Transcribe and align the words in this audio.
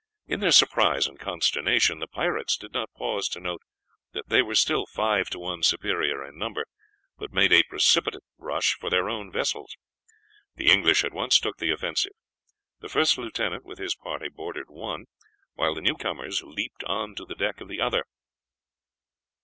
In 0.25 0.39
their 0.39 0.49
surprise 0.51 1.05
and 1.05 1.19
consternation 1.19 1.99
the 1.99 2.07
pirates 2.07 2.57
did 2.57 2.73
not 2.73 2.91
pause 2.97 3.29
to 3.29 3.39
note 3.39 3.61
that 4.13 4.27
they 4.29 4.41
were 4.41 4.55
still 4.55 4.87
five 4.87 5.29
to 5.29 5.37
one 5.37 5.61
superior 5.61 6.25
in 6.25 6.39
number, 6.39 6.65
but 7.19 7.31
made 7.31 7.53
a 7.53 7.61
precipitate 7.61 8.23
rush 8.39 8.73
for 8.79 8.89
their 8.89 9.07
own 9.11 9.31
vessels. 9.31 9.77
The 10.55 10.71
English 10.71 11.03
at 11.03 11.13
once 11.13 11.39
took 11.39 11.57
the 11.57 11.69
offensive. 11.69 12.13
The 12.79 12.89
first 12.89 13.15
lieutenant 13.19 13.63
with 13.63 13.77
his 13.77 13.93
party 13.95 14.29
boarded 14.29 14.69
one, 14.71 15.05
while 15.53 15.75
the 15.75 15.81
newcomers 15.81 16.41
leaped 16.41 16.83
on 16.85 17.13
to 17.13 17.23
the 17.23 17.35
deck 17.35 17.61
of 17.61 17.67
the 17.67 17.79
other. 17.79 18.05